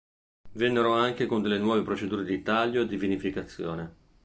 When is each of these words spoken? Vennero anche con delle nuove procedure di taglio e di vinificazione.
Vennero 0.53 0.93
anche 0.95 1.27
con 1.27 1.43
delle 1.43 1.59
nuove 1.59 1.83
procedure 1.83 2.23
di 2.23 2.41
taglio 2.41 2.81
e 2.81 2.87
di 2.87 2.97
vinificazione. 2.97 3.95